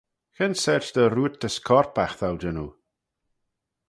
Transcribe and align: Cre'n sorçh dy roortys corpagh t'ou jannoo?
Cre'n 0.35 0.55
sorçh 0.63 0.91
dy 0.95 1.03
roortys 1.07 1.55
corpagh 1.67 2.15
t'ou 2.19 2.35
jannoo? 2.41 2.71